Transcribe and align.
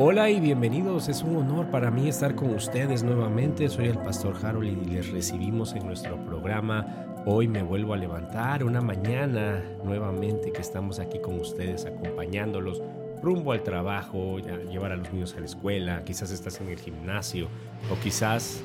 Hola 0.00 0.30
y 0.30 0.38
bienvenidos, 0.38 1.08
es 1.08 1.22
un 1.22 1.36
honor 1.36 1.70
para 1.70 1.90
mí 1.90 2.08
estar 2.08 2.34
con 2.36 2.54
ustedes 2.54 3.02
nuevamente. 3.02 3.68
Soy 3.68 3.86
el 3.86 3.98
pastor 3.98 4.36
Harold 4.40 4.68
y 4.68 4.90
les 4.92 5.10
recibimos 5.10 5.74
en 5.74 5.86
nuestro 5.86 6.16
programa. 6.24 6.86
Hoy 7.26 7.48
me 7.48 7.62
vuelvo 7.62 7.94
a 7.94 7.96
levantar 7.96 8.62
una 8.62 8.80
mañana 8.80 9.62
nuevamente 9.84 10.52
que 10.52 10.60
estamos 10.60 11.00
aquí 11.00 11.18
con 11.18 11.40
ustedes 11.40 11.84
acompañándolos 11.84 12.80
rumbo 13.22 13.52
al 13.52 13.62
trabajo, 13.62 14.38
llevar 14.70 14.92
a 14.92 14.96
los 14.96 15.12
niños 15.12 15.34
a 15.36 15.40
la 15.40 15.46
escuela, 15.46 16.04
quizás 16.04 16.30
estás 16.30 16.60
en 16.60 16.68
el 16.68 16.78
gimnasio 16.78 17.48
o 17.90 17.98
quizás 18.00 18.62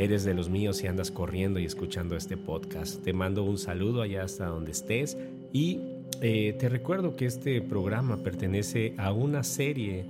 eres 0.00 0.24
de 0.24 0.32
los 0.32 0.48
míos 0.48 0.82
y 0.82 0.86
andas 0.86 1.10
corriendo 1.10 1.60
y 1.60 1.66
escuchando 1.66 2.16
este 2.16 2.38
podcast. 2.38 3.02
Te 3.02 3.12
mando 3.12 3.44
un 3.44 3.58
saludo 3.58 4.00
allá 4.00 4.24
hasta 4.24 4.46
donde 4.46 4.72
estés 4.72 5.18
y 5.52 5.80
eh, 6.22 6.56
te 6.58 6.70
recuerdo 6.70 7.16
que 7.16 7.26
este 7.26 7.60
programa 7.60 8.16
pertenece 8.16 8.94
a 8.96 9.12
una 9.12 9.42
serie 9.42 10.06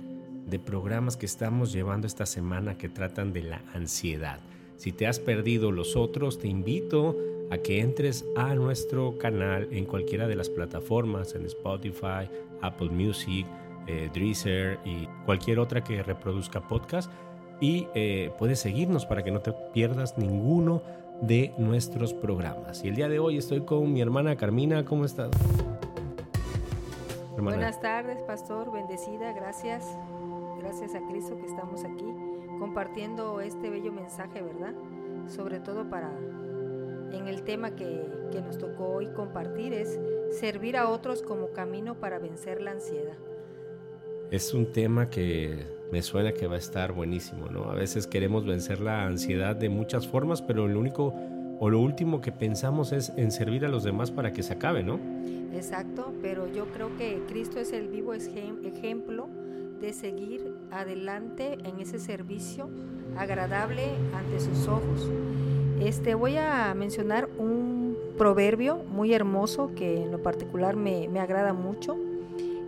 de 0.47 0.59
programas 0.59 1.17
que 1.17 1.25
estamos 1.25 1.73
llevando 1.73 2.07
esta 2.07 2.25
semana 2.25 2.77
que 2.77 2.87
tratan 2.87 3.33
de 3.33 3.43
la 3.43 3.61
ansiedad. 3.73 4.39
Si 4.77 4.93
te 4.93 5.07
has 5.07 5.19
perdido 5.19 5.71
los 5.71 5.97
otros, 5.97 6.39
te 6.39 6.47
invito 6.47 7.17
a 7.51 7.57
que 7.57 7.81
entres 7.81 8.23
a 8.37 8.55
nuestro 8.55 9.17
canal 9.17 9.67
en 9.71 9.83
cualquiera 9.83 10.25
de 10.29 10.37
las 10.37 10.49
plataformas, 10.49 11.35
en 11.35 11.45
Spotify, 11.45 12.29
Apple 12.61 12.91
Music, 12.91 13.45
eh, 13.87 14.09
Deezer 14.13 14.79
y 14.85 15.05
cualquier 15.25 15.59
otra 15.59 15.83
que 15.83 16.01
reproduzca 16.01 16.65
podcast. 16.65 17.11
Y 17.61 17.87
eh, 17.93 18.33
puedes 18.39 18.59
seguirnos 18.59 19.05
para 19.05 19.23
que 19.23 19.29
no 19.31 19.39
te 19.39 19.53
pierdas 19.53 20.17
ninguno 20.17 20.81
de 21.21 21.53
nuestros 21.59 22.11
programas. 22.13 22.83
Y 22.83 22.87
el 22.87 22.95
día 22.95 23.07
de 23.07 23.19
hoy 23.19 23.37
estoy 23.37 23.61
con 23.61 23.93
mi 23.93 24.01
hermana 24.01 24.35
Carmina. 24.35 24.83
¿Cómo 24.83 25.05
estás? 25.05 25.29
Buenas 27.37 27.79
tardes, 27.79 28.17
pastor. 28.23 28.71
Bendecida. 28.71 29.31
Gracias. 29.33 29.85
Gracias 30.59 30.95
a 30.95 31.07
Cristo 31.07 31.37
que 31.37 31.45
estamos 31.45 31.85
aquí 31.85 32.05
compartiendo 32.59 33.41
este 33.41 33.69
bello 33.69 33.91
mensaje, 33.91 34.41
¿verdad? 34.41 34.73
Sobre 35.27 35.59
todo 35.59 35.87
para 35.87 36.11
en 37.11 37.27
el 37.27 37.43
tema 37.43 37.75
que, 37.75 38.05
que 38.31 38.41
nos 38.41 38.57
tocó 38.57 38.87
hoy 38.87 39.07
compartir 39.13 39.73
es 39.73 39.99
servir 40.31 40.77
a 40.77 40.89
otros 40.89 41.21
como 41.21 41.51
camino 41.51 41.99
para 41.99 42.17
vencer 42.17 42.61
la 42.61 42.71
ansiedad. 42.71 43.17
Es 44.31 44.53
un 44.53 44.71
tema 44.71 45.09
que 45.09 45.80
me 45.91 46.01
suena 46.01 46.31
que 46.31 46.47
va 46.47 46.55
a 46.55 46.59
estar 46.59 46.93
buenísimo, 46.93 47.47
¿no? 47.47 47.65
A 47.65 47.75
veces 47.75 48.07
queremos 48.07 48.45
vencer 48.45 48.79
la 48.79 49.05
ansiedad 49.05 49.55
de 49.55 49.69
muchas 49.69 50.07
formas, 50.07 50.41
pero 50.41 50.67
lo 50.67 50.79
único 50.79 51.13
o 51.59 51.69
lo 51.69 51.79
último 51.79 52.21
que 52.21 52.31
pensamos 52.31 52.91
es 52.91 53.11
en 53.17 53.31
servir 53.31 53.65
a 53.65 53.69
los 53.69 53.83
demás 53.83 54.09
para 54.09 54.31
que 54.31 54.41
se 54.41 54.53
acabe, 54.53 54.83
¿no? 54.83 54.99
Exacto, 55.53 56.13
pero 56.21 56.51
yo 56.51 56.65
creo 56.67 56.95
que 56.97 57.21
Cristo 57.27 57.59
es 57.59 57.73
el 57.73 57.87
vivo 57.87 58.13
ejemplo 58.13 59.27
de 59.79 59.93
seguir 59.93 60.55
adelante 60.71 61.57
en 61.65 61.79
ese 61.79 61.99
servicio 61.99 62.69
agradable 63.17 63.83
ante 64.15 64.39
sus 64.39 64.67
ojos. 64.67 65.09
Este, 65.81 66.15
voy 66.15 66.37
a 66.37 66.73
mencionar 66.75 67.27
un 67.37 67.97
proverbio 68.17 68.77
muy 68.77 69.13
hermoso 69.13 69.71
que 69.75 70.03
en 70.03 70.11
lo 70.11 70.23
particular 70.23 70.75
me, 70.75 71.09
me 71.09 71.19
agrada 71.19 71.53
mucho 71.53 71.97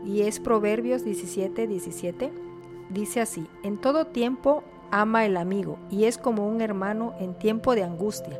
y 0.05 0.21
es 0.21 0.39
Proverbios 0.39 1.05
17, 1.05 1.67
17. 1.67 2.52
Dice 2.93 3.21
así, 3.21 3.47
en 3.63 3.81
todo 3.81 4.05
tiempo 4.05 4.63
ama 4.91 5.25
el 5.25 5.37
amigo 5.37 5.79
y 5.89 6.03
es 6.03 6.19
como 6.19 6.47
un 6.47 6.61
hermano 6.61 7.15
en 7.19 7.33
tiempo 7.33 7.73
de 7.73 7.83
angustia. 7.83 8.39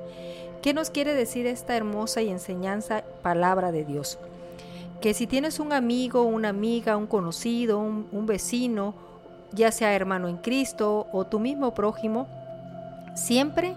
¿Qué 0.61 0.75
nos 0.75 0.91
quiere 0.91 1.15
decir 1.15 1.47
esta 1.47 1.75
hermosa 1.75 2.21
y 2.21 2.29
enseñanza 2.29 3.03
palabra 3.23 3.71
de 3.71 3.83
Dios? 3.83 4.19
Que 5.01 5.15
si 5.15 5.25
tienes 5.25 5.59
un 5.59 5.73
amigo, 5.73 6.21
una 6.21 6.49
amiga, 6.49 6.97
un 6.97 7.07
conocido, 7.07 7.79
un, 7.79 8.07
un 8.11 8.27
vecino, 8.27 8.93
ya 9.51 9.71
sea 9.71 9.95
hermano 9.95 10.27
en 10.27 10.37
Cristo 10.37 11.07
o 11.11 11.25
tu 11.25 11.39
mismo 11.39 11.73
prójimo, 11.73 12.27
siempre 13.15 13.75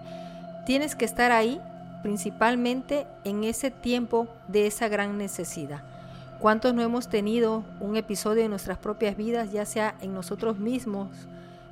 tienes 0.66 0.94
que 0.94 1.06
estar 1.06 1.32
ahí 1.32 1.58
principalmente 2.02 3.06
en 3.24 3.44
ese 3.44 3.70
tiempo 3.70 4.28
de 4.46 4.66
esa 4.66 4.88
gran 4.88 5.16
necesidad. 5.16 5.95
¿Cuántos 6.40 6.74
no 6.74 6.82
hemos 6.82 7.08
tenido 7.08 7.64
un 7.80 7.96
episodio 7.96 8.44
en 8.44 8.50
nuestras 8.50 8.78
propias 8.78 9.16
vidas, 9.16 9.52
ya 9.52 9.64
sea 9.64 9.96
en 10.02 10.12
nosotros 10.12 10.58
mismos? 10.58 11.08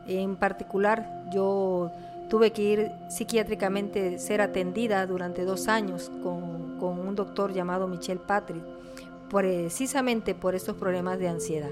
En 0.06 0.36
particular, 0.36 1.28
yo 1.32 1.90
tuve 2.30 2.50
que 2.50 2.62
ir 2.62 2.90
psiquiátricamente, 3.10 4.18
ser 4.18 4.40
atendida 4.40 5.06
durante 5.06 5.44
dos 5.44 5.68
años 5.68 6.10
con, 6.22 6.64
un 6.82 7.14
doctor 7.14 7.54
llamado 7.54 7.88
Michel 7.88 8.18
Patrick, 8.18 8.62
precisamente 9.30 10.34
por 10.34 10.54
estos 10.54 10.76
problemas 10.76 11.18
de 11.18 11.28
ansiedad. 11.28 11.70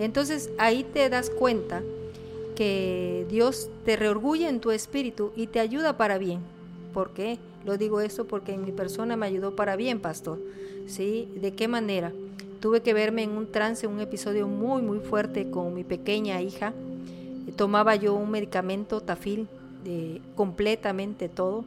Entonces 0.00 0.50
ahí 0.58 0.82
te 0.82 1.08
das 1.08 1.30
cuenta 1.30 1.80
que 2.56 3.24
Dios 3.28 3.70
te 3.84 3.94
reorgulle 3.96 4.48
en 4.48 4.58
tu 4.60 4.72
espíritu 4.72 5.32
y 5.36 5.46
te 5.46 5.60
ayuda 5.60 5.96
para 5.96 6.18
bien. 6.18 6.40
¿Por 6.92 7.10
qué? 7.10 7.38
Lo 7.64 7.76
digo 7.76 8.00
esto 8.00 8.26
porque 8.26 8.52
en 8.52 8.64
mi 8.64 8.72
persona 8.72 9.16
me 9.16 9.26
ayudó 9.26 9.54
para 9.54 9.76
bien, 9.76 10.00
pastor. 10.00 10.38
¿Sí? 10.86 11.28
¿De 11.36 11.52
qué 11.52 11.68
manera? 11.68 12.12
Tuve 12.60 12.80
que 12.80 12.94
verme 12.94 13.22
en 13.22 13.30
un 13.30 13.50
trance, 13.50 13.86
un 13.86 14.00
episodio 14.00 14.46
muy, 14.48 14.82
muy 14.82 14.98
fuerte 14.98 15.50
con 15.50 15.74
mi 15.74 15.84
pequeña 15.84 16.40
hija. 16.42 16.72
Tomaba 17.56 17.96
yo 17.96 18.14
un 18.14 18.30
medicamento, 18.30 19.00
tafil, 19.00 19.48
de 19.84 20.20
completamente 20.36 21.28
todo. 21.28 21.64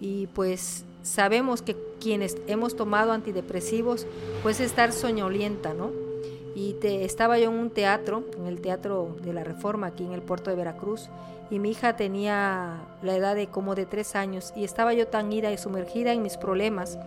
Y 0.00 0.26
pues 0.28 0.84
sabemos 1.02 1.62
que 1.62 1.76
quienes 2.00 2.36
hemos 2.46 2.76
tomado 2.76 3.12
antidepresivos, 3.12 4.06
pues 4.42 4.60
estar 4.60 4.92
soñolienta, 4.92 5.74
¿no? 5.74 5.90
Y 6.54 6.74
te, 6.74 7.04
estaba 7.04 7.38
yo 7.38 7.50
en 7.50 7.58
un 7.58 7.70
teatro, 7.70 8.24
en 8.36 8.46
el 8.46 8.60
Teatro 8.60 9.16
de 9.22 9.32
la 9.32 9.44
Reforma, 9.44 9.88
aquí 9.88 10.04
en 10.04 10.12
el 10.12 10.22
puerto 10.22 10.50
de 10.50 10.56
Veracruz, 10.56 11.08
y 11.50 11.58
mi 11.58 11.70
hija 11.70 11.96
tenía 11.96 12.78
la 13.02 13.16
edad 13.16 13.34
de 13.34 13.48
como 13.48 13.74
de 13.74 13.86
tres 13.86 14.14
años, 14.14 14.52
y 14.56 14.64
estaba 14.64 14.92
yo 14.94 15.06
tan 15.06 15.32
ida 15.32 15.52
y 15.52 15.58
sumergida 15.58 16.12
en 16.12 16.22
mis 16.22 16.36
problemas 16.36 16.98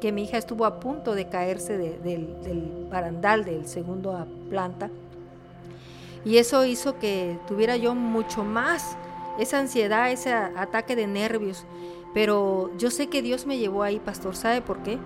que 0.00 0.12
mi 0.12 0.24
hija 0.24 0.38
estuvo 0.38 0.64
a 0.64 0.80
punto 0.80 1.14
de 1.14 1.28
caerse 1.28 1.78
del, 1.78 2.02
del 2.02 2.86
barandal 2.90 3.44
del 3.44 3.66
segundo 3.66 4.26
planta. 4.48 4.90
Y 6.24 6.36
eso 6.36 6.64
hizo 6.64 6.98
que 6.98 7.38
tuviera 7.48 7.76
yo 7.76 7.94
mucho 7.94 8.44
más 8.44 8.96
esa 9.38 9.58
ansiedad, 9.58 10.10
ese 10.10 10.32
ataque 10.32 10.94
de 10.94 11.08
nervios. 11.08 11.64
Pero 12.14 12.70
yo 12.78 12.90
sé 12.90 13.08
que 13.08 13.22
Dios 13.22 13.46
me 13.46 13.58
llevó 13.58 13.82
ahí, 13.82 13.98
pastor. 13.98 14.36
¿Sabe 14.36 14.60
por 14.60 14.82
qué? 14.84 14.98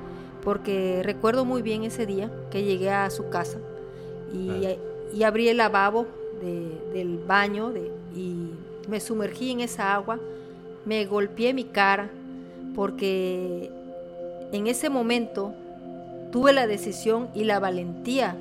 Porque 0.42 1.00
recuerdo 1.02 1.46
muy 1.46 1.62
bien 1.62 1.84
ese 1.84 2.04
día 2.04 2.30
que 2.50 2.64
llegué 2.64 2.90
a 2.90 3.08
su 3.08 3.30
casa 3.30 3.58
y, 4.32 5.22
abrí 5.22 5.48
el 5.48 5.58
lavabo 5.58 6.06
del 6.92 7.18
baño 7.18 7.72
y 8.14 8.50
me 8.88 9.00
sumergí 9.00 9.50
en 9.50 9.60
esa 9.60 9.94
agua, 9.94 10.18
me 10.84 11.04
golpeé 11.06 11.52
mi 11.54 11.64
cara 11.64 12.10
porque 12.74 13.70
en 14.52 14.66
ese 14.66 14.90
momento 14.90 15.54
tuve 16.30 16.52
la 16.52 16.66
decisión 16.66 17.28
y 17.34 17.44
la 17.44 17.58
valentía 17.58 18.36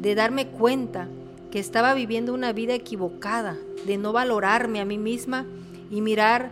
de 0.00 0.14
darme 0.14 0.48
cuenta 0.48 1.08
que 1.50 1.58
estaba 1.58 1.94
viviendo 1.94 2.34
una 2.34 2.52
vida 2.52 2.74
equivocada, 2.74 3.56
de 3.86 3.96
no 3.96 4.12
valorarme 4.12 4.80
a 4.80 4.84
mí 4.84 4.98
misma 4.98 5.46
y 5.90 6.00
mirar 6.00 6.50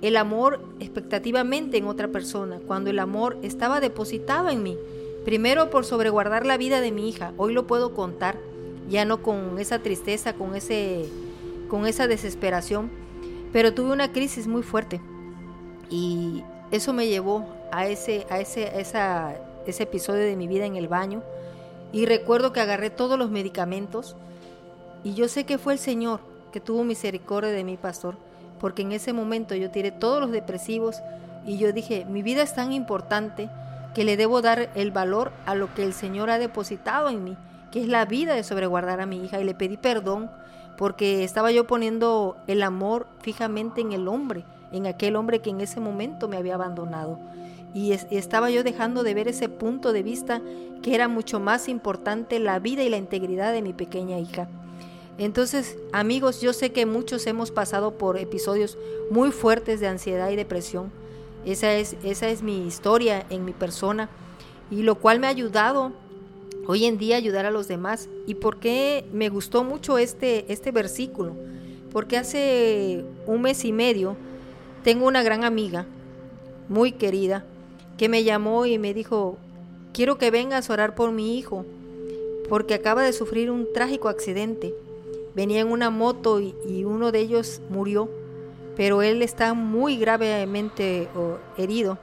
el 0.00 0.16
amor 0.16 0.60
expectativamente 0.80 1.76
en 1.76 1.86
otra 1.86 2.08
persona, 2.08 2.58
cuando 2.66 2.90
el 2.90 2.98
amor 2.98 3.38
estaba 3.42 3.80
depositado 3.80 4.50
en 4.50 4.62
mí. 4.62 4.76
Primero 5.24 5.70
por 5.70 5.84
sobreguardar 5.84 6.44
la 6.44 6.56
vida 6.56 6.80
de 6.80 6.90
mi 6.90 7.08
hija, 7.08 7.32
hoy 7.36 7.52
lo 7.52 7.66
puedo 7.66 7.94
contar, 7.94 8.38
ya 8.88 9.04
no 9.04 9.22
con 9.22 9.58
esa 9.58 9.78
tristeza, 9.78 10.32
con, 10.32 10.56
ese, 10.56 11.08
con 11.68 11.86
esa 11.86 12.08
desesperación, 12.08 12.90
pero 13.52 13.72
tuve 13.72 13.92
una 13.92 14.12
crisis 14.12 14.48
muy 14.48 14.62
fuerte. 14.62 15.00
Y 15.90 16.42
eso 16.72 16.92
me 16.92 17.06
llevó 17.06 17.46
a 17.70 17.86
ese, 17.86 18.26
a 18.30 18.40
ese, 18.40 18.80
esa, 18.80 19.36
ese 19.66 19.84
episodio 19.84 20.24
de 20.24 20.36
mi 20.36 20.48
vida 20.48 20.66
en 20.66 20.76
el 20.76 20.88
baño. 20.88 21.22
Y 21.92 22.06
recuerdo 22.06 22.52
que 22.52 22.60
agarré 22.60 22.90
todos 22.90 23.18
los 23.18 23.30
medicamentos. 23.30 24.16
Y 25.04 25.14
yo 25.14 25.28
sé 25.28 25.44
que 25.44 25.58
fue 25.58 25.74
el 25.74 25.78
Señor 25.78 26.20
que 26.52 26.60
tuvo 26.60 26.82
misericordia 26.84 27.50
de 27.50 27.64
mi 27.64 27.76
pastor, 27.76 28.16
porque 28.60 28.82
en 28.82 28.92
ese 28.92 29.12
momento 29.12 29.54
yo 29.54 29.70
tiré 29.70 29.90
todos 29.90 30.20
los 30.20 30.30
depresivos 30.30 30.96
y 31.44 31.58
yo 31.58 31.72
dije, 31.72 32.04
mi 32.04 32.22
vida 32.22 32.42
es 32.42 32.54
tan 32.54 32.72
importante 32.72 33.48
que 33.94 34.04
le 34.04 34.16
debo 34.16 34.40
dar 34.42 34.70
el 34.74 34.90
valor 34.90 35.32
a 35.46 35.54
lo 35.54 35.72
que 35.74 35.84
el 35.84 35.92
Señor 35.92 36.30
ha 36.30 36.38
depositado 36.38 37.08
en 37.08 37.24
mí, 37.24 37.36
que 37.70 37.80
es 37.80 37.88
la 37.88 38.04
vida 38.04 38.34
de 38.34 38.44
sobreguardar 38.44 39.00
a 39.00 39.06
mi 39.06 39.24
hija. 39.24 39.40
Y 39.40 39.44
le 39.44 39.54
pedí 39.54 39.76
perdón 39.76 40.30
porque 40.76 41.24
estaba 41.24 41.52
yo 41.52 41.66
poniendo 41.66 42.36
el 42.46 42.62
amor 42.62 43.06
fijamente 43.20 43.80
en 43.80 43.92
el 43.92 44.08
hombre, 44.08 44.44
en 44.72 44.86
aquel 44.86 45.16
hombre 45.16 45.40
que 45.40 45.50
en 45.50 45.60
ese 45.60 45.80
momento 45.80 46.28
me 46.28 46.36
había 46.36 46.54
abandonado. 46.54 47.18
Y 47.74 47.92
estaba 47.92 48.50
yo 48.50 48.62
dejando 48.64 49.02
de 49.02 49.14
ver 49.14 49.28
ese 49.28 49.48
punto 49.48 49.92
de 49.92 50.02
vista 50.02 50.42
que 50.82 50.94
era 50.94 51.08
mucho 51.08 51.40
más 51.40 51.68
importante 51.68 52.38
la 52.38 52.58
vida 52.58 52.82
y 52.82 52.90
la 52.90 52.98
integridad 52.98 53.52
de 53.52 53.62
mi 53.62 53.72
pequeña 53.72 54.18
hija. 54.18 54.48
Entonces, 55.18 55.76
amigos, 55.92 56.40
yo 56.40 56.52
sé 56.52 56.72
que 56.72 56.86
muchos 56.86 57.26
hemos 57.26 57.50
pasado 57.50 57.96
por 57.98 58.18
episodios 58.18 58.76
muy 59.10 59.30
fuertes 59.30 59.78
de 59.80 59.86
ansiedad 59.86 60.30
y 60.30 60.36
depresión 60.36 60.90
esa 61.44 61.74
es, 61.74 61.96
esa 62.04 62.28
es 62.28 62.42
mi 62.42 62.66
historia 62.66 63.26
en 63.30 63.44
mi 63.44 63.52
persona. 63.52 64.08
y 64.70 64.82
lo 64.82 64.94
cual 64.94 65.20
me 65.20 65.26
ha 65.26 65.30
ayudado 65.30 65.92
hoy 66.66 66.84
en 66.86 66.98
día 66.98 67.16
ayudar 67.16 67.46
a 67.46 67.50
los 67.50 67.68
demás. 67.68 68.08
¿Y 68.26 68.36
por 68.36 68.58
qué 68.58 69.04
me 69.12 69.28
gustó 69.28 69.64
mucho 69.64 69.98
este, 69.98 70.50
este 70.52 70.70
versículo? 70.70 71.34
Porque 71.92 72.16
hace 72.16 73.04
un 73.26 73.42
mes 73.42 73.64
y 73.64 73.72
medio 73.72 74.16
tengo 74.82 75.06
una 75.06 75.22
gran 75.22 75.44
amiga, 75.44 75.86
muy 76.68 76.92
querida, 76.92 77.44
que 77.98 78.08
me 78.08 78.24
llamó 78.24 78.64
y 78.66 78.78
me 78.78 78.94
dijo, 78.94 79.36
quiero 79.92 80.16
que 80.16 80.30
vengas 80.30 80.70
a 80.70 80.72
orar 80.72 80.94
por 80.94 81.12
mi 81.12 81.38
hijo, 81.38 81.66
porque 82.48 82.74
acaba 82.74 83.02
de 83.02 83.12
sufrir 83.12 83.50
un 83.50 83.68
trágico 83.72 84.08
accidente. 84.08 84.74
Venía 85.34 85.60
en 85.60 85.68
una 85.68 85.90
moto 85.90 86.40
y 86.40 86.84
uno 86.84 87.12
de 87.12 87.20
ellos 87.20 87.60
murió, 87.68 88.08
pero 88.76 89.02
él 89.02 89.22
está 89.22 89.54
muy 89.54 89.96
gravemente 89.96 91.08
herido. 91.56 91.98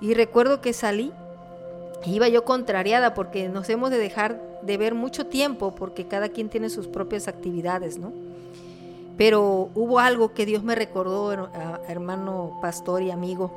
Y 0.00 0.14
recuerdo 0.14 0.60
que 0.60 0.72
salí 0.72 1.12
iba 2.06 2.28
yo 2.28 2.44
contrariada 2.44 3.14
porque 3.14 3.48
nos 3.48 3.68
hemos 3.68 3.90
de 3.90 3.98
dejar 3.98 4.40
de 4.62 4.76
ver 4.76 4.94
mucho 4.94 5.26
tiempo 5.26 5.74
porque 5.74 6.06
cada 6.06 6.28
quien 6.28 6.48
tiene 6.48 6.70
sus 6.70 6.88
propias 6.88 7.28
actividades, 7.28 7.98
¿no? 7.98 8.12
Pero 9.16 9.70
hubo 9.74 9.98
algo 9.98 10.32
que 10.32 10.46
Dios 10.46 10.62
me 10.62 10.74
recordó, 10.74 11.32
hermano 11.88 12.58
pastor 12.60 13.02
y 13.02 13.10
amigo, 13.10 13.52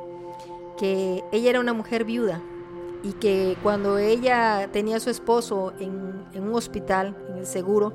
que 0.78 1.24
ella 1.32 1.50
era 1.50 1.60
una 1.60 1.74
mujer 1.74 2.04
viuda 2.04 2.42
y 3.04 3.14
que 3.14 3.56
cuando 3.64 3.98
ella 3.98 4.70
tenía 4.72 4.98
a 4.98 5.00
su 5.00 5.10
esposo 5.10 5.74
en, 5.80 6.44
un 6.44 6.54
hospital, 6.54 7.16
en 7.30 7.38
el 7.38 7.46
seguro, 7.46 7.94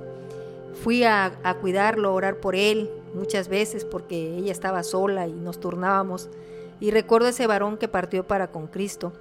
fui 0.82 1.04
a, 1.04 1.38
a 1.42 1.54
cuidarlo, 1.54 2.08
a 2.08 2.12
orar 2.12 2.36
por 2.36 2.54
él 2.54 2.90
muchas 3.14 3.48
veces 3.48 3.84
porque 3.84 4.36
ella 4.36 4.52
estaba 4.52 4.82
sola 4.82 5.28
y 5.28 5.32
nos 5.32 5.60
turnábamos. 5.60 6.28
Y 6.80 6.90
recuerdo 6.90 7.28
ese 7.28 7.46
varón 7.46 7.76
que 7.76 7.88
partió 7.88 8.26
para 8.26 8.50
con 8.50 8.66
Cristo 8.66 9.12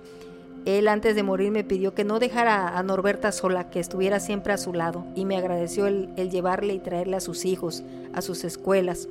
él 0.65 0.87
antes 0.87 1.15
de 1.15 1.23
morir 1.23 1.51
me 1.51 1.63
pidió 1.63 1.93
que 1.93 2.03
no 2.03 2.19
dejara 2.19 2.77
a 2.77 2.83
Norberta 2.83 3.31
sola, 3.31 3.69
que 3.69 3.79
estuviera 3.79 4.19
siempre 4.19 4.53
a 4.53 4.57
su 4.57 4.73
lado, 4.73 5.05
y 5.15 5.25
me 5.25 5.37
agradeció 5.37 5.87
el, 5.87 6.13
llevarle 6.29 6.73
y 6.73 6.79
traerle 6.79 7.15
a 7.15 7.21
sus 7.21 7.45
hijos, 7.45 7.83
a 8.13 8.21
sus 8.21 8.43
escuelas. 8.43 9.07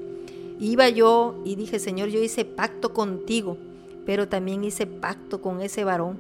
Iba 0.61 0.89
yo 0.89 1.41
y 1.45 1.57
dije, 1.57 1.79
Señor, 1.79 2.09
yo 2.09 2.23
hice 2.23 2.45
pacto 2.45 2.93
contigo, 2.93 3.57
pero 4.05 4.29
también 4.29 4.65
hice 4.65 4.87
pacto 4.87 5.41
con 5.41 5.61
ese 5.61 5.85
varón. 5.85 6.19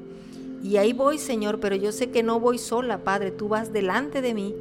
Y 0.62 0.76
ahí 0.76 0.92
voy, 0.92 1.18
Señor, 1.18 1.60
pero 1.60 1.76
yo 1.76 1.92
sé 1.92 2.10
que 2.10 2.22
no 2.22 2.40
voy 2.40 2.58
sola, 2.58 2.98
Padre, 2.98 3.30
tú 3.30 3.48
vas 3.48 3.72
delante 3.72 4.22
de 4.22 4.34
mí. 4.34 4.54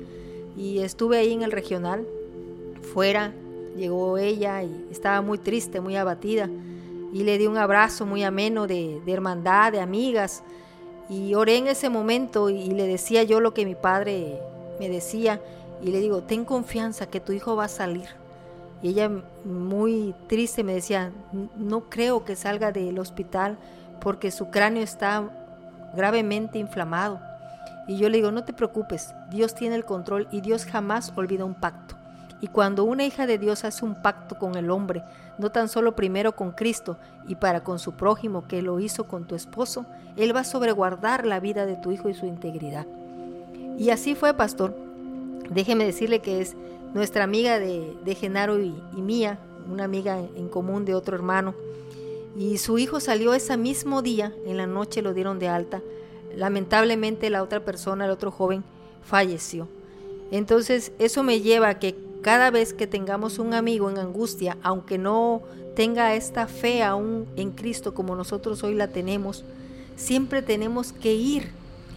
Y 0.58 0.80
estuve 0.80 1.18
ahí 1.18 1.34
en 1.34 1.44
el 1.44 1.52
regional, 1.52 2.06
fuera, 2.94 3.34
llegó 3.78 4.18
ella 4.18 4.64
y 4.64 4.88
estaba 4.92 5.22
muy 5.22 5.38
triste, 5.38 5.80
muy 5.80 5.96
abatida. 5.96 6.50
Y 7.14 7.24
le 7.24 7.38
di 7.38 7.48
un 7.48 7.58
abrazo 7.58 8.06
muy 8.06 8.24
ameno 8.24 8.68
de, 8.68 9.02
hermandad, 9.08 9.72
de 9.72 9.80
amigas 9.80 10.44
y 11.10 11.34
oré 11.36 11.58
en 11.58 11.68
ese 11.68 11.90
momento 11.90 12.50
y 12.50 12.72
le 12.72 12.86
decía 12.86 13.24
yo 13.24 13.40
lo 13.40 13.54
que 13.54 13.66
mi 13.66 13.76
padre 13.76 14.42
me 14.80 14.90
decía 14.90 15.40
y 15.82 15.92
le 15.92 16.00
digo, 16.00 16.24
ten 16.24 16.44
confianza 16.44 17.06
que 17.06 17.20
tu 17.20 17.32
hijo 17.32 17.56
va 17.56 17.66
a 17.66 17.70
salir. 17.70 18.10
Y 18.82 18.90
ella 18.90 19.10
muy 19.46 20.14
triste 20.28 20.64
me 20.64 20.74
decía, 20.74 21.12
no 21.56 21.90
creo 21.90 22.26
que 22.26 22.36
salga 22.36 22.72
del 22.72 23.00
hospital 23.00 23.58
porque 24.02 24.32
su 24.32 24.50
cráneo 24.50 24.84
está 24.84 25.30
gravemente 25.96 26.60
inflamado. 26.60 27.20
Y 27.88 27.98
yo 27.98 28.10
le 28.10 28.18
digo, 28.18 28.32
no 28.32 28.44
te 28.44 28.54
preocupes, 28.54 29.14
Dios 29.32 29.56
tiene 29.56 29.76
el 29.76 29.86
control 29.86 30.28
y 30.32 30.42
Dios 30.42 30.66
jamás 30.66 31.14
olvida 31.16 31.46
un 31.46 31.56
pacto. 31.56 31.96
Y 32.40 32.48
cuando 32.48 32.84
una 32.84 33.06
hija 33.06 33.26
de 33.26 33.38
Dios 33.38 33.64
hace 33.64 33.84
un 33.84 34.02
pacto 34.02 34.38
con 34.38 34.56
el 34.56 34.70
hombre, 34.70 35.04
no 35.38 35.52
tan 35.52 35.70
solo 35.70 35.96
primero 35.96 36.36
con 36.36 36.52
Cristo 36.52 36.98
y 37.28 37.36
para 37.36 37.64
con 37.64 37.80
su 37.80 37.94
prójimo 37.94 38.48
que 38.48 38.62
lo 38.62 38.80
hizo 38.80 39.06
con 39.06 39.26
tu 39.26 39.36
esposo, 39.36 39.86
Él 40.16 40.36
va 40.36 40.42
a 40.42 40.46
sobreguardar 40.46 41.26
la 41.26 41.40
vida 41.40 41.66
de 41.66 41.76
tu 41.76 41.92
hijo 41.92 42.10
y 42.10 42.14
su 42.14 42.26
integridad. 42.26 42.86
Y 43.78 43.90
así 43.90 44.16
fue, 44.16 44.34
pastor. 44.34 44.76
Déjeme 45.50 45.86
decirle 45.86 46.20
que 46.20 46.42
es 46.42 46.56
nuestra 46.94 47.24
amiga 47.24 47.60
de, 47.60 48.16
Genaro 48.20 48.60
y, 48.60 48.76
y 48.96 49.02
mía, 49.02 49.40
una 49.72 49.84
amiga 49.84 50.20
en 50.36 50.50
común 50.50 50.86
de 50.86 50.96
otro 50.96 51.16
hermano. 51.16 51.56
Y 52.36 52.58
su 52.60 52.78
hijo 52.78 53.00
salió 53.00 53.34
ese 53.34 53.58
mismo 53.58 54.02
día, 54.02 54.34
en 54.46 54.58
la 54.58 54.68
noche 54.68 55.02
lo 55.02 55.14
dieron 55.14 55.40
de 55.40 55.48
alta. 55.48 55.82
Lamentablemente 56.36 57.30
la 57.30 57.42
otra 57.42 57.62
persona, 57.62 58.06
el 58.06 58.12
otro 58.12 58.30
joven, 58.30 58.64
falleció. 59.04 59.68
Entonces 60.32 60.92
eso 61.00 61.24
me 61.24 61.42
lleva 61.42 61.70
a 61.70 61.80
que 61.80 61.96
cada 62.22 62.52
vez 62.52 62.74
que 62.74 62.88
tengamos 62.88 63.40
un 63.40 63.54
amigo 63.54 63.90
en 63.90 63.98
angustia, 63.98 64.58
aunque 64.62 64.98
no 64.98 65.42
tenga 65.76 66.16
esta 66.16 66.48
fe 66.48 66.84
aún 66.84 67.28
en 67.36 67.52
Cristo 67.52 67.94
como 67.94 68.16
nosotros 68.16 68.64
hoy 68.64 68.74
la 68.74 68.88
tenemos, 68.88 69.44
siempre 69.96 70.42
tenemos 70.42 70.92
que 70.92 71.14
ir 71.14 71.52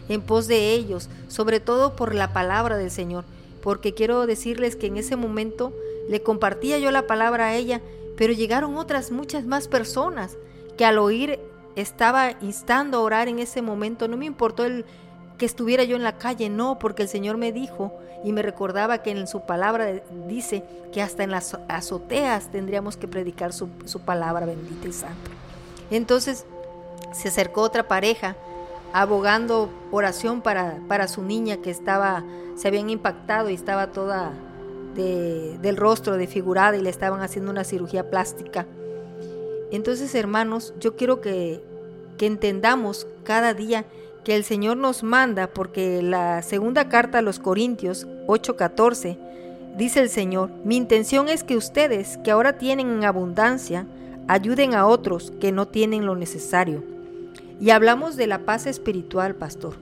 en 0.09 0.21
pos 0.23 0.49
de 0.49 0.73
ellos, 0.73 1.09
sobre 1.29 1.61
todo 1.61 1.97
por 1.97 2.15
la 2.15 2.33
palabra 2.33 2.77
del 2.77 2.91
Señor, 2.91 3.25
porque 3.63 3.95
quiero 3.95 4.27
decirles 4.27 4.77
que 4.77 4.87
en 4.87 4.97
ese 4.97 5.17
momento 5.17 5.73
le 6.09 6.23
compartía 6.23 6.79
yo 6.79 6.91
la 6.91 7.07
palabra 7.07 7.47
a 7.47 7.57
ella, 7.57 7.81
pero 8.17 8.33
llegaron 8.33 8.77
otras 8.77 9.11
muchas 9.13 9.47
más 9.47 9.69
personas 9.69 10.37
que 10.77 10.85
al 10.85 10.99
oír 10.99 11.39
estaba 11.77 12.33
instando 12.41 12.99
a 12.99 13.03
orar 13.03 13.29
en 13.29 13.39
ese 13.39 13.63
momento, 13.63 14.09
no 14.09 14.17
me 14.17 14.27
importó 14.27 14.65
el 14.65 14.85
que 15.41 15.47
estuviera 15.47 15.85
yo 15.85 15.97
en 15.97 16.03
la 16.03 16.19
calle, 16.19 16.51
no, 16.51 16.79
porque 16.79 17.03
el 17.03 17.09
Señor 17.09 17.39
me 17.39 17.51
dijo 17.51 17.95
y 18.23 18.33
me 18.35 18.43
recordaba 18.43 18.99
que 18.99 19.11
en 19.11 19.27
su 19.27 19.41
palabra 19.41 19.91
dice 20.29 20.63
que 20.93 21.01
hasta 21.01 21.25
en 21.25 21.31
las 21.31 21.57
azoteas 21.67 22.51
tendríamos 22.53 22.99
que 22.99 23.09
predicar 23.09 23.55
su, 23.55 23.71
palabra 24.05 24.45
bendita 24.45 24.87
y 24.87 24.93
santa. 24.93 25.31
Entonces 25.91 26.45
se 27.15 27.29
acercó 27.29 27.63
otra 27.63 27.89
pareja 27.89 28.37
abogando 28.93 29.71
oración 29.91 30.43
para, 30.43 30.79
para 30.89 31.09
su 31.09 31.23
niña 31.23 31.57
que 31.57 31.71
estaba, 31.71 32.23
se 32.55 32.69
habían 32.69 32.91
impactado 32.91 33.49
y 33.49 33.55
estaba 33.55 33.93
toda 33.93 34.33
del 34.95 35.77
rostro 35.79 36.19
desfigurada 36.19 36.77
y 36.77 36.83
le 36.83 36.91
estaban 36.91 37.23
haciendo 37.23 37.51
una 37.51 37.65
cirugía 37.65 38.11
plástica. 38.11 38.67
Entonces, 39.71 40.15
hermanos, 40.15 40.75
yo 40.81 40.97
quiero 40.97 41.23
que, 41.23 41.63
que 42.19 42.27
entendamos 42.27 43.07
cada 43.25 43.55
día 43.55 43.87
que 44.31 44.37
el 44.37 44.45
Señor 44.45 44.77
nos 44.77 45.03
manda, 45.03 45.49
porque 45.49 46.03
la 46.03 46.43
segunda 46.43 46.89
carta 46.89 47.19
a 47.19 47.21
los 47.21 47.41
Corintios 47.41 48.07
8:14 48.29 49.19
dice 49.77 49.99
el 49.99 50.09
Señor, 50.09 50.53
mi 50.63 50.77
intención 50.77 51.29
es 51.29 51.43
que 51.43 51.57
ustedes, 51.57 52.17
que 52.19 52.31
ahora 52.31 52.57
tienen 52.57 52.93
en 52.93 53.05
abundancia, 53.05 53.89
ayuden 54.29 54.75
a 54.75 54.87
otros 54.87 55.33
que 55.41 55.51
no 55.51 55.67
tienen 55.67 56.07
lo 56.07 56.15
necesario. 56.15 56.85
Y 57.61 57.71
hablamos 57.71 58.15
de 58.15 58.29
la 58.29 58.47
paz 58.47 58.67
espiritual, 58.67 59.35
pastor, 59.35 59.75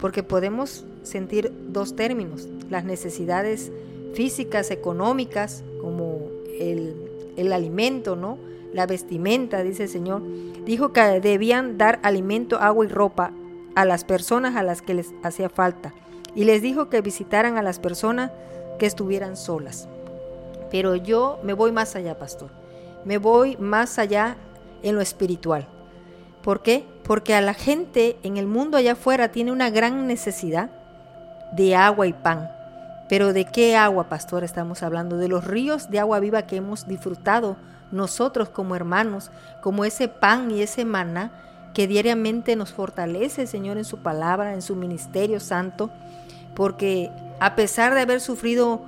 porque 0.00 0.24
podemos 0.24 0.84
sentir 1.04 1.52
dos 1.68 1.94
términos, 1.94 2.48
las 2.68 2.84
necesidades 2.84 3.70
físicas, 4.14 4.72
económicas, 4.72 5.62
como 5.80 6.28
el, 6.58 6.96
el 7.36 7.52
alimento, 7.52 8.16
¿no? 8.16 8.36
La 8.72 8.86
vestimenta, 8.86 9.62
dice 9.62 9.84
el 9.84 9.88
Señor. 9.88 10.22
Dijo 10.64 10.92
que 10.92 11.20
debían 11.20 11.78
dar 11.78 12.00
alimento, 12.02 12.58
agua 12.58 12.84
y 12.84 12.88
ropa 12.88 13.32
a 13.76 13.84
las 13.84 14.04
personas 14.04 14.56
a 14.56 14.64
las 14.64 14.82
que 14.82 14.94
les 14.94 15.12
hacía 15.22 15.48
falta 15.48 15.92
y 16.34 16.44
les 16.44 16.62
dijo 16.62 16.88
que 16.88 17.02
visitaran 17.02 17.56
a 17.56 17.62
las 17.62 17.78
personas 17.78 18.32
que 18.78 18.86
estuvieran 18.86 19.36
solas. 19.36 19.86
Pero 20.70 20.96
yo 20.96 21.38
me 21.44 21.52
voy 21.52 21.70
más 21.72 21.94
allá, 21.94 22.18
pastor. 22.18 22.50
Me 23.04 23.18
voy 23.18 23.56
más 23.58 23.98
allá 23.98 24.36
en 24.82 24.96
lo 24.96 25.00
espiritual. 25.00 25.68
¿Por 26.42 26.62
qué? 26.62 26.84
Porque 27.04 27.34
a 27.34 27.40
la 27.40 27.54
gente 27.54 28.16
en 28.22 28.38
el 28.38 28.46
mundo 28.46 28.76
allá 28.76 28.92
afuera 28.92 29.30
tiene 29.30 29.52
una 29.52 29.70
gran 29.70 30.06
necesidad 30.06 30.70
de 31.52 31.76
agua 31.76 32.06
y 32.06 32.12
pan. 32.12 32.50
Pero 33.08 33.32
¿de 33.32 33.44
qué 33.44 33.76
agua, 33.76 34.08
pastor, 34.08 34.42
estamos 34.42 34.82
hablando? 34.82 35.16
De 35.16 35.28
los 35.28 35.44
ríos 35.44 35.90
de 35.90 36.00
agua 36.00 36.18
viva 36.18 36.46
que 36.46 36.56
hemos 36.56 36.88
disfrutado 36.88 37.56
nosotros 37.92 38.48
como 38.48 38.74
hermanos, 38.74 39.30
como 39.62 39.84
ese 39.84 40.08
pan 40.08 40.50
y 40.50 40.62
ese 40.62 40.84
maná 40.84 41.30
que 41.76 41.86
diariamente 41.86 42.56
nos 42.56 42.72
fortalece, 42.72 43.46
Señor, 43.46 43.76
en 43.76 43.84
su 43.84 43.98
palabra, 43.98 44.54
en 44.54 44.62
su 44.62 44.74
ministerio 44.76 45.40
santo, 45.40 45.90
porque 46.54 47.10
a 47.38 47.54
pesar 47.54 47.92
de 47.92 48.00
haber 48.00 48.22
sufrido 48.22 48.80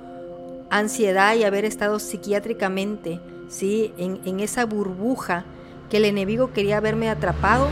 ansiedad 0.71 1.35
y 1.35 1.43
haber 1.43 1.65
estado 1.65 1.99
psiquiátricamente, 1.99 3.19
¿sí? 3.47 3.93
En, 3.99 4.19
en 4.25 4.39
esa 4.39 4.65
burbuja 4.65 5.45
que 5.91 5.97
el 5.97 6.05
enemigo 6.05 6.51
quería 6.51 6.79
verme 6.79 7.11
atrapado, 7.11 7.67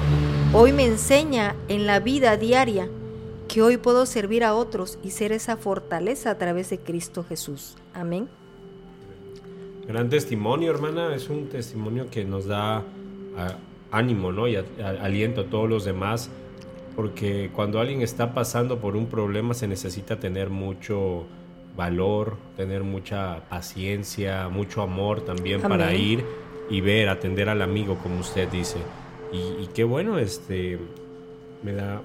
hoy 0.53 0.71
me 0.71 0.86
enseña 0.86 1.55
en 1.67 1.88
la 1.88 2.00
vida 2.00 2.38
diaria 2.38 2.88
que 3.47 3.63
hoy 3.63 3.77
puedo 3.77 4.05
servir 4.05 4.43
a 4.43 4.53
otros 4.53 5.00
y 5.03 5.09
ser 5.09 5.31
esa 5.31 5.57
fortaleza 5.57 6.29
a 6.29 6.38
través 6.38 6.69
de 6.69 6.77
Cristo 6.77 7.25
Jesús. 7.27 7.75
Amén. 7.95 8.29
Gran 9.88 10.09
testimonio, 10.12 10.69
hermana, 10.69 11.15
es 11.15 11.27
un 11.27 11.50
testimonio 11.50 12.07
que 12.12 12.24
nos 12.24 12.45
da 12.45 12.83
ánimo 13.91 14.32
¿no? 14.32 14.48
y 14.48 14.56
aliento 14.56 15.41
a 15.41 15.46
todos 15.46 15.70
los 15.70 15.86
demás, 15.86 16.29
porque 16.96 17.50
cuando 17.53 17.79
alguien 17.79 18.01
está 18.01 18.34
pasando 18.34 18.79
por 18.79 18.96
un 18.96 19.08
problema 19.08 19.53
se 19.53 19.67
necesita 19.67 20.20
tener 20.20 20.50
mucho 20.50 21.25
valor, 21.75 22.38
tener 22.58 22.84
mucha 22.84 23.41
paciencia, 23.50 24.50
mucho 24.50 24.82
amor 24.82 25.22
también 25.22 25.62
para 25.62 25.94
ir 25.94 26.25
y 26.70 26.82
ver, 26.82 27.08
atender 27.08 27.50
al 27.50 27.62
amigo, 27.62 27.98
como 28.01 28.20
usted 28.20 28.50
dice. 28.50 28.79
Y, 29.32 29.67
qué 29.67 29.84
bueno, 29.84 30.17
este, 30.17 30.79
me 31.62 31.74
da 31.74 32.01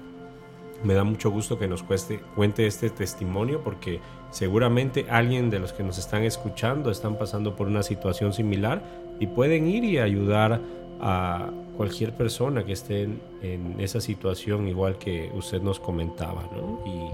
Me 0.83 0.93
da 0.93 1.05
mucho 1.05 1.31
gusto 1.31 1.57
que 1.57 1.67
nos 1.67 1.81
cuente 1.83 2.67
este 2.67 2.89
testimonio 2.89 3.61
porque 3.63 4.01
seguramente 4.31 5.05
alguien 5.09 5.49
de 5.49 5.59
los 5.59 5.71
que 5.71 5.81
nos 5.81 5.97
están 5.97 6.23
escuchando 6.23 6.91
están 6.91 7.17
pasando 7.17 7.55
por 7.55 7.67
una 7.67 7.83
situación 7.83 8.33
similar 8.33 8.83
y 9.19 9.27
pueden 9.27 9.67
ir 9.67 9.85
y 9.85 9.99
ayudar 9.99 10.59
a 11.05 11.49
cualquier 11.75 12.15
persona 12.15 12.63
que 12.63 12.71
esté 12.71 13.03
en, 13.03 13.75
esa 13.79 13.99
situación 13.99 14.69
igual 14.69 14.97
que 14.97 15.29
usted 15.35 15.61
nos 15.61 15.77
comentaba, 15.77 16.43
¿no? 16.55 16.79
Y 16.85 17.11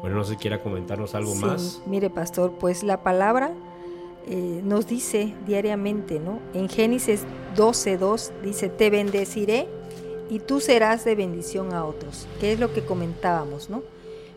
bueno, 0.00 0.16
no 0.16 0.24
sé 0.24 0.34
si 0.34 0.36
quiera 0.36 0.62
comentarnos 0.62 1.16
algo 1.16 1.34
más. 1.34 1.82
Mire, 1.84 2.10
pastor, 2.10 2.52
pues 2.60 2.84
la 2.84 3.02
palabra 3.02 3.52
eh, 4.28 4.60
nos 4.62 4.86
dice 4.86 5.34
diariamente, 5.46 6.20
¿no? 6.20 6.38
En 6.52 6.68
Génesis 6.68 7.24
12.2 7.56 8.30
dice, 8.44 8.68
te 8.68 8.88
bendeciré 8.88 9.66
y 10.30 10.38
tú 10.38 10.60
serás 10.60 11.04
de 11.04 11.16
bendición 11.16 11.74
a 11.74 11.84
otros, 11.84 12.28
que 12.38 12.52
es 12.52 12.60
lo 12.60 12.72
que 12.72 12.84
comentábamos, 12.84 13.68
¿no? 13.68 13.82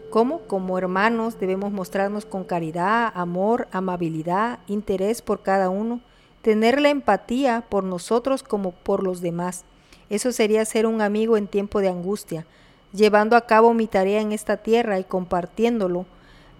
Cómo 0.09 0.39
como 0.47 0.75
hermanos 0.79 1.39
debemos 1.39 1.71
mostrarnos 1.71 2.25
con 2.25 2.45
caridad, 2.45 3.11
amor, 3.13 3.67
amabilidad, 3.71 4.59
interés 4.67 5.21
por 5.21 5.43
cada 5.43 5.69
uno, 5.69 5.99
tener 6.47 6.79
la 6.79 6.87
empatía 6.87 7.65
por 7.67 7.83
nosotros 7.83 8.41
como 8.41 8.71
por 8.71 9.03
los 9.03 9.19
demás. 9.19 9.65
Eso 10.09 10.31
sería 10.31 10.63
ser 10.63 10.85
un 10.85 11.01
amigo 11.01 11.35
en 11.35 11.45
tiempo 11.45 11.81
de 11.81 11.89
angustia, 11.89 12.45
llevando 12.93 13.35
a 13.35 13.45
cabo 13.45 13.73
mi 13.73 13.85
tarea 13.85 14.21
en 14.21 14.31
esta 14.31 14.55
tierra 14.55 14.97
y 14.97 15.03
compartiéndolo, 15.03 16.05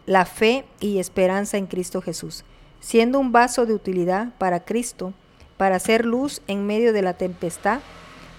la 0.06 0.26
fe 0.26 0.66
y 0.82 0.98
esperanza 0.98 1.56
en 1.56 1.68
Cristo 1.68 2.02
Jesús, 2.02 2.44
siendo 2.82 3.18
un 3.18 3.32
vaso 3.32 3.66
de 3.66 3.76
utilidad 3.76 4.34
para 4.38 4.66
Cristo, 4.66 5.14
para 5.56 5.78
hacer 5.78 6.06
luz 6.06 6.42
en 6.48 6.68
medio 6.68 6.92
de 6.92 7.04
la 7.04 7.14
tempestad, 7.14 7.80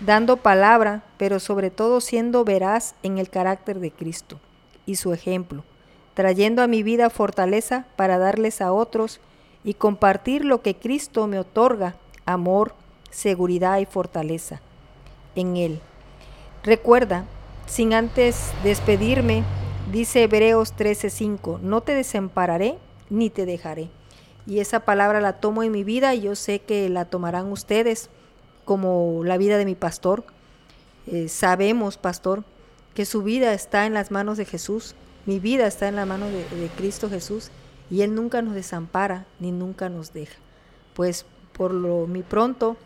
dando 0.05 0.37
palabra, 0.37 1.03
pero 1.17 1.41
sobre 1.41 1.71
todo 1.71 2.03
siendo 2.03 2.45
veraz 2.45 2.95
en 3.03 3.17
el 3.17 3.31
carácter 3.31 3.81
de 3.81 3.91
Cristo 3.91 4.39
y 4.85 4.97
su 4.97 5.15
ejemplo, 5.15 5.65
trayendo 6.13 6.61
a 6.63 6.67
mi 6.67 6.83
vida 6.83 7.09
fortaleza 7.09 7.87
para 7.97 8.19
darles 8.19 8.61
a 8.61 8.71
otros 8.71 9.19
y 9.65 9.75
compartir 9.75 10.45
lo 10.45 10.63
que 10.63 10.75
Cristo 10.75 11.27
me 11.27 11.39
otorga, 11.39 11.97
amor, 12.25 12.75
seguridad 13.11 13.79
y 13.79 13.87
fortaleza 13.87 14.61
en 15.35 15.57
Él. 15.57 15.81
Recuerda, 16.63 17.25
sin 17.67 17.95
antes 17.95 18.53
despedirme, 18.63 19.45
dice 19.93 20.25
Hebreos 20.25 20.75
13:5, 20.77 21.61
no 21.61 21.83
te 21.83 21.95
desampararé 21.95 22.79
ni 23.11 23.31
te 23.31 23.47
dejaré. 23.47 23.89
Y 24.47 24.61
esa 24.61 24.81
palabra 24.81 25.21
la 25.21 25.35
tomo 25.35 25.63
en 25.63 25.73
mi 25.73 25.85
vida 25.85 26.15
y 26.15 26.23
yo 26.23 26.35
sé 26.35 26.61
que 26.61 26.89
la 26.89 27.05
tomarán 27.05 27.53
ustedes 27.53 28.09
como 28.65 29.23
la 29.25 29.37
vida 29.37 29.59
de 29.59 29.65
mi 29.65 29.75
pastor. 29.75 30.25
Eh, 31.07 31.29
sabemos, 31.29 31.99
pastor, 31.99 32.45
que 32.95 33.05
su 33.05 33.23
vida 33.23 33.53
está 33.53 33.87
en 33.87 33.95
las 33.95 34.11
manos 34.11 34.39
de 34.39 34.45
Jesús, 34.45 34.95
mi 35.27 35.39
vida 35.39 35.67
está 35.67 35.89
en 35.89 35.97
la 35.97 36.07
mano 36.07 36.27
de, 36.27 36.45
de 36.49 36.69
Cristo 36.77 37.11
Jesús 37.11 37.51
y 37.91 38.03
Él 38.03 38.15
nunca 38.15 38.43
nos 38.43 38.55
desampara 38.55 39.27
ni 39.41 39.53
nunca 39.53 39.89
nos 39.89 40.13
deja. 40.13 40.37
Pues 40.95 41.27
por 41.53 41.73
lo 41.73 42.07
mi 42.07 42.23
pronto 42.23 42.77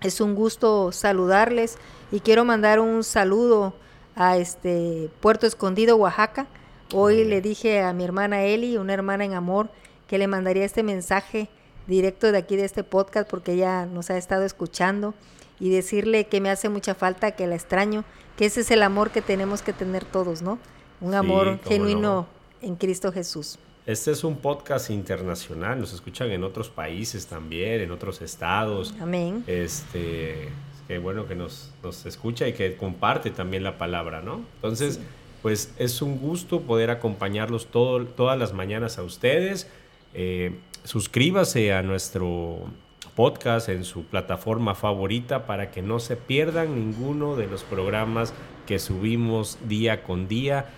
es 0.00 0.20
un 0.20 0.34
gusto 0.34 0.92
saludarles 0.92 1.78
y 2.12 2.20
quiero 2.20 2.44
mandar 2.44 2.80
un 2.80 3.02
saludo 3.02 3.74
a 4.14 4.36
este 4.36 5.10
Puerto 5.20 5.46
Escondido, 5.46 5.96
Oaxaca. 5.96 6.46
Hoy 6.94 7.24
le 7.24 7.40
dije 7.40 7.82
a 7.82 7.92
mi 7.92 8.04
hermana 8.04 8.44
Eli, 8.44 8.76
una 8.76 8.94
hermana 8.94 9.24
en 9.24 9.34
amor, 9.34 9.68
que 10.06 10.18
le 10.18 10.28
mandaría 10.28 10.64
este 10.64 10.82
mensaje 10.82 11.48
directo 11.86 12.30
de 12.32 12.38
aquí 12.38 12.56
de 12.56 12.64
este 12.64 12.84
podcast 12.84 13.28
porque 13.28 13.52
ella 13.52 13.86
nos 13.86 14.10
ha 14.10 14.16
estado 14.16 14.44
escuchando 14.44 15.14
y 15.58 15.70
decirle 15.70 16.26
que 16.26 16.40
me 16.40 16.50
hace 16.50 16.68
mucha 16.68 16.94
falta, 16.94 17.32
que 17.32 17.46
la 17.46 17.54
extraño, 17.54 18.04
que 18.36 18.46
ese 18.46 18.60
es 18.60 18.70
el 18.70 18.82
amor 18.82 19.10
que 19.10 19.22
tenemos 19.22 19.62
que 19.62 19.72
tener 19.72 20.04
todos, 20.04 20.42
¿no? 20.42 20.58
Un 21.00 21.14
amor 21.14 21.58
genuino 21.64 22.26
en 22.62 22.76
Cristo 22.76 23.12
Jesús. 23.12 23.58
Este 23.86 24.10
es 24.10 24.24
un 24.24 24.38
podcast 24.38 24.90
internacional, 24.90 25.78
nos 25.78 25.92
escuchan 25.92 26.32
en 26.32 26.42
otros 26.42 26.68
países 26.68 27.28
también, 27.28 27.80
en 27.80 27.92
otros 27.92 28.20
estados. 28.20 28.92
Amén. 29.00 29.44
Este, 29.46 30.48
qué 30.88 30.98
bueno 30.98 31.28
que 31.28 31.36
nos, 31.36 31.70
nos 31.84 32.04
escucha 32.04 32.48
y 32.48 32.52
que 32.52 32.76
comparte 32.76 33.30
también 33.30 33.62
la 33.62 33.78
palabra, 33.78 34.22
¿no? 34.22 34.40
Entonces, 34.56 34.98
pues 35.40 35.72
es 35.78 36.02
un 36.02 36.18
gusto 36.18 36.62
poder 36.62 36.90
acompañarlos 36.90 37.68
todo, 37.68 38.04
todas 38.06 38.36
las 38.36 38.52
mañanas 38.52 38.98
a 38.98 39.04
ustedes. 39.04 39.68
Eh, 40.14 40.58
suscríbase 40.82 41.72
a 41.72 41.82
nuestro 41.82 42.64
podcast 43.14 43.68
en 43.68 43.84
su 43.84 44.02
plataforma 44.02 44.74
favorita 44.74 45.46
para 45.46 45.70
que 45.70 45.80
no 45.80 46.00
se 46.00 46.16
pierdan 46.16 46.74
ninguno 46.74 47.36
de 47.36 47.46
los 47.46 47.62
programas 47.62 48.34
que 48.66 48.80
subimos 48.80 49.58
día 49.68 50.02
con 50.02 50.26
día 50.26 50.70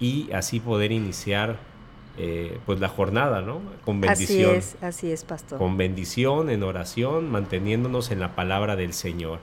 y 0.00 0.32
así 0.32 0.58
poder 0.58 0.90
iniciar 0.90 1.75
eh, 2.16 2.58
pues 2.66 2.80
la 2.80 2.88
jornada, 2.88 3.42
¿no? 3.42 3.60
Con 3.84 4.00
bendición. 4.00 4.56
Así 4.56 4.58
es, 4.58 4.82
así 4.82 5.12
es, 5.12 5.24
pastor. 5.24 5.58
Con 5.58 5.76
bendición, 5.76 6.50
en 6.50 6.62
oración, 6.62 7.30
manteniéndonos 7.30 8.10
en 8.10 8.20
la 8.20 8.34
palabra 8.34 8.76
del 8.76 8.92
Señor. 8.92 9.38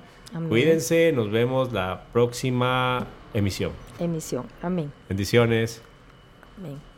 Cuídense, 0.50 1.12
nos 1.14 1.30
vemos 1.30 1.74
la 1.74 2.06
próxima 2.12 3.06
emisión. 3.36 3.72
Emisión, 4.00 4.46
amén. 4.64 4.92
Bendiciones. 5.08 5.82
Amén. 6.58 6.93